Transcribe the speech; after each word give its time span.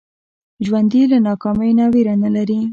ژوندي 0.65 1.01
له 1.11 1.17
ناکامۍ 1.27 1.71
نه 1.79 1.85
ویره 1.93 2.15
نه 2.23 2.29
لري 2.35 2.59